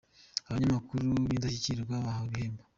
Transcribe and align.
Abanyamakuru 0.49 0.99
b’indashyikirwa 1.29 1.95
bahawe 2.05 2.27
ibihembo 2.29 2.63